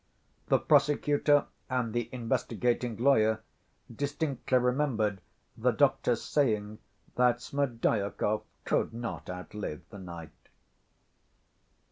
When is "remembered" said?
4.57-5.21